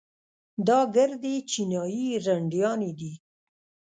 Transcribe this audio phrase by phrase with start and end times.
[0.67, 3.13] دا ګردې چينايي رنډيانې دي.